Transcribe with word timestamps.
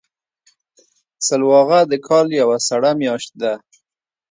سلواغه 1.27 1.79
د 1.91 1.93
کال 2.07 2.27
یوه 2.41 2.57
سړه 2.69 2.91
میاشت 3.01 3.31
ده. 3.41 3.53